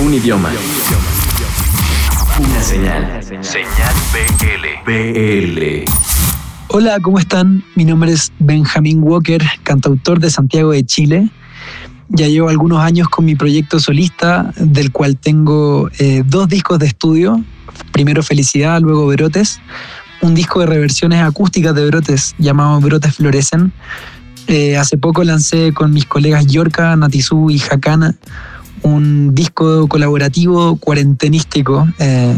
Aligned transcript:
Un 0.00 0.12
idioma. 0.12 0.50
Una 2.40 2.60
señal. 2.62 3.22
Señal 3.22 3.94
BL. 4.12 4.90
BL. 4.90 5.84
Hola, 6.66 6.98
¿cómo 7.00 7.20
están? 7.20 7.62
Mi 7.76 7.84
nombre 7.84 8.10
es 8.10 8.32
Benjamín 8.40 9.04
Walker, 9.04 9.40
cantautor 9.62 10.18
de 10.18 10.30
Santiago 10.30 10.72
de 10.72 10.84
Chile. 10.84 11.30
Ya 12.08 12.26
llevo 12.26 12.48
algunos 12.48 12.80
años 12.80 13.08
con 13.08 13.24
mi 13.24 13.36
proyecto 13.36 13.78
solista, 13.78 14.52
del 14.56 14.90
cual 14.90 15.16
tengo 15.16 15.88
eh, 16.00 16.24
dos 16.26 16.48
discos 16.48 16.80
de 16.80 16.86
estudio. 16.86 17.44
Primero 17.92 18.24
Felicidad, 18.24 18.80
luego 18.80 19.06
Brotes. 19.06 19.60
Un 20.22 20.34
disco 20.34 20.58
de 20.58 20.66
reversiones 20.66 21.22
acústicas 21.22 21.72
de 21.72 21.86
Brotes 21.86 22.34
llamado 22.38 22.80
Brotes 22.80 23.14
Florecen. 23.14 23.72
Eh, 24.48 24.76
hace 24.76 24.98
poco 24.98 25.22
lancé 25.22 25.72
con 25.72 25.92
mis 25.92 26.04
colegas 26.04 26.46
Yorka, 26.48 26.96
Natizú 26.96 27.48
y 27.48 27.62
Hakana 27.62 28.16
un 28.84 29.34
disco 29.34 29.88
colaborativo 29.88 30.76
cuarentenístico 30.76 31.88
eh, 31.98 32.36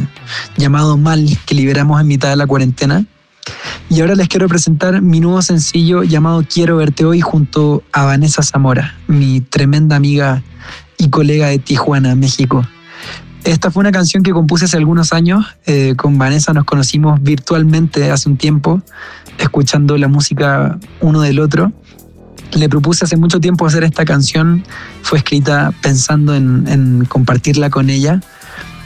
llamado 0.57 0.97
Mal 0.97 1.29
que 1.45 1.55
liberamos 1.55 2.01
en 2.01 2.07
mitad 2.07 2.31
de 2.31 2.37
la 2.37 2.47
cuarentena. 2.47 3.05
Y 3.91 4.01
ahora 4.01 4.15
les 4.15 4.29
quiero 4.29 4.49
presentar 4.49 5.03
mi 5.03 5.21
nuevo 5.21 5.43
sencillo 5.43 6.03
llamado 6.03 6.43
Quiero 6.49 6.77
verte 6.77 7.05
hoy 7.05 7.21
junto 7.21 7.83
a 7.93 8.05
Vanessa 8.05 8.43
Zamora, 8.43 8.95
mi 9.09 9.41
tremenda 9.41 9.97
amiga 9.97 10.43
y 10.99 11.11
colega 11.11 11.49
de 11.49 11.59
Tijuana, 11.59 12.15
México. 12.15 12.67
Esta 13.45 13.71
fue 13.71 13.81
una 13.81 13.93
canción 13.93 14.23
que 14.23 14.33
compuse 14.33 14.65
hace 14.65 14.77
algunos 14.77 15.13
años. 15.13 15.45
Eh, 15.67 15.95
con 15.97 16.17
Vanessa 16.19 16.53
nos 16.53 16.65
conocimos 16.65 17.23
virtualmente 17.23 18.11
hace 18.11 18.29
un 18.29 18.37
tiempo, 18.37 18.83
escuchando 19.39 19.97
la 19.97 20.09
música 20.09 20.79
uno 21.01 21.21
del 21.21 21.41
otro 21.41 21.73
le 22.53 22.69
propuse 22.69 23.05
hace 23.05 23.17
mucho 23.17 23.41
tiempo 23.41 23.67
hacer 23.67 23.85
esta 23.85 24.05
canción. 24.05 24.65
Fue 25.03 25.19
escrita 25.19 25.73
pensando 25.83 26.35
en, 26.35 27.05
compartirla 27.09 27.71
con 27.71 27.91
ella 27.91 28.21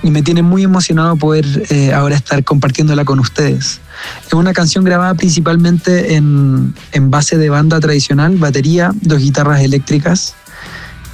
y 0.02 0.10
me 0.10 0.22
tiene 0.22 0.42
muy 0.42 0.62
emocionado 0.62 1.16
poder 1.16 1.44
eh, 1.70 1.92
ahora 1.92 2.16
estar 2.16 2.42
compartiéndola 2.42 3.04
con 3.04 3.20
ustedes. 3.20 3.80
Es 4.26 4.32
una 4.32 4.52
canción 4.52 4.84
grabada 4.84 5.14
principalmente 5.14 6.14
en, 6.14 6.74
base 7.10 7.36
de 7.36 7.50
banda 7.50 7.80
tradicional, 7.80 8.36
batería, 8.36 8.92
dos 9.02 9.18
guitarras 9.18 9.60
eléctricas 9.60 10.34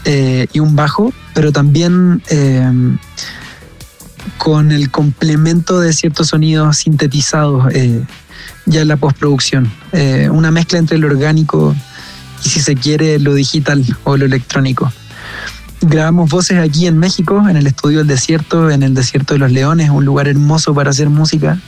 eh, 0.05 0.47
y 0.53 0.61
un 0.61 0.77
bajo, 0.77 1.13
pero 1.35 1.51
también 1.51 2.23
eh, 2.31 2.71
con 4.39 4.71
el 4.71 4.91
complemento 4.91 5.81
de 5.81 5.93
ciertos 5.93 6.29
sonidos 6.29 6.79
sintetizados 6.79 7.73
ya 8.67 8.81
en 8.81 8.89
la 8.89 8.97
postproducción. 8.97 9.71
una 10.31 10.51
mezcla 10.51 10.79
entre 10.79 10.99
lo 10.99 11.09
orgánico 11.09 11.75
y 12.45 12.49
si 12.49 12.61
se 12.61 12.75
quiere 12.75 13.19
lo 13.19 13.35
digital 13.35 13.85
o 14.05 14.17
lo 14.17 14.27
electrónico. 14.27 14.93
Grabamos 15.81 16.31
voces 16.31 16.59
aquí 16.59 16.87
en 16.87 16.99
México, 16.99 17.49
en 17.49 17.57
el 17.57 17.67
estudio 17.67 17.99
del 17.99 18.07
desierto, 18.07 18.71
en 18.71 18.83
el 18.83 18.95
desierto 18.95 19.35
de 19.35 19.41
los 19.41 19.53
leones, 19.53 19.91
un 19.91 20.05
lugar 20.05 20.27
hermoso 20.27 20.75
para 20.75 20.91
hacer 20.91 21.11
música. 21.11 21.59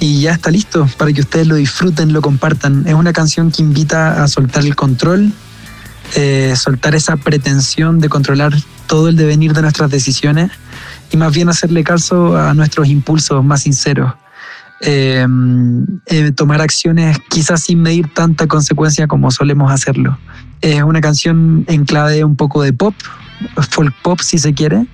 Y 0.00 0.20
ya 0.20 0.32
está 0.32 0.50
listo 0.50 0.88
para 0.98 1.12
que 1.12 1.20
ustedes 1.20 1.46
lo 1.46 1.54
disfruten, 1.54 2.12
lo 2.12 2.20
compartan. 2.20 2.86
Es 2.86 2.94
una 2.94 3.12
canción 3.12 3.52
que 3.52 3.62
invita 3.62 4.22
a 4.22 4.28
soltar 4.28 4.64
el 4.64 4.74
control, 4.74 5.32
eh, 6.16 6.54
soltar 6.56 6.96
esa 6.96 7.16
pretensión 7.16 8.00
de 8.00 8.08
controlar 8.08 8.52
todo 8.88 9.08
el 9.08 9.16
devenir 9.16 9.52
de 9.52 9.62
nuestras 9.62 9.90
decisiones 9.90 10.50
y 11.12 11.16
más 11.16 11.32
bien 11.32 11.48
hacerle 11.48 11.84
caso 11.84 12.36
a 12.36 12.52
nuestros 12.52 12.88
impulsos 12.88 13.44
más 13.44 13.62
sinceros 13.62 14.12
eh, 14.80 15.26
eh, 16.06 16.32
tomar 16.32 16.60
acciones 16.60 17.18
quizás 17.28 17.62
sin 17.62 17.80
medir 17.80 18.12
tanta 18.12 18.46
consecuencia 18.46 19.06
como 19.06 19.30
solemos 19.30 19.70
hacerlo. 19.72 20.18
Es 20.60 20.82
una 20.82 21.00
canción 21.00 21.64
en 21.68 21.84
clave 21.84 22.24
un 22.24 22.36
poco 22.36 22.62
de 22.62 22.72
pop, 22.72 22.94
folk 23.70 23.94
pop 24.02 24.20
si 24.20 24.38
se 24.38 24.54
quiere. 24.54 24.86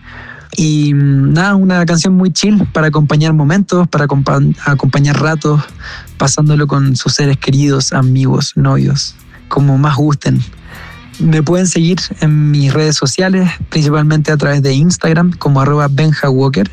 Y 0.56 0.92
mm, 0.94 1.32
nada, 1.32 1.56
una 1.56 1.84
canción 1.86 2.14
muy 2.14 2.30
chill 2.30 2.66
para 2.72 2.88
acompañar 2.88 3.32
momentos, 3.32 3.88
para 3.88 4.04
acompañar 4.04 5.20
ratos, 5.20 5.62
pasándolo 6.16 6.66
con 6.66 6.94
sus 6.96 7.14
seres 7.14 7.38
queridos, 7.38 7.92
amigos, 7.92 8.52
novios, 8.56 9.16
como 9.48 9.78
más 9.78 9.96
gusten. 9.96 10.40
Me 11.18 11.42
pueden 11.42 11.66
seguir 11.66 11.98
en 12.20 12.50
mis 12.50 12.72
redes 12.72 12.96
sociales, 12.96 13.50
principalmente 13.68 14.32
a 14.32 14.36
través 14.36 14.62
de 14.62 14.74
Instagram 14.74 15.32
como 15.32 15.60
arroba 15.60 15.88
benjawalker. 15.88 16.70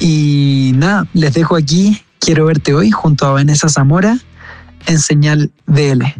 Y 0.00 0.72
nada, 0.76 1.06
les 1.14 1.34
dejo 1.34 1.56
aquí 1.56 2.00
Quiero 2.28 2.44
verte 2.44 2.74
hoy 2.74 2.90
junto 2.90 3.24
a 3.24 3.30
Vanessa 3.30 3.70
Zamora 3.70 4.18
en 4.86 4.98
señal 4.98 5.50
DL. 5.66 6.14